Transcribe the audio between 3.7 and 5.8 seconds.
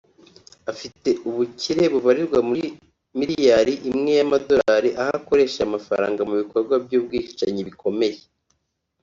imwe y’amadorali aho akoresha aya